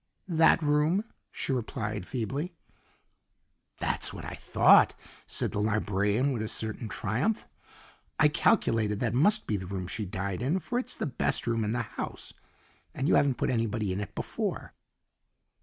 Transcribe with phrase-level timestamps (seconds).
[0.33, 2.55] "That room," she replied feebly.
[3.77, 4.95] "That's what I thought,"
[5.27, 7.45] said the librarian with a certain triumph.
[8.19, 11.63] "I calculated that must be the room she died in, for it's the best room
[11.63, 12.33] in the house,
[12.95, 14.73] and you haven't put anybody in it before.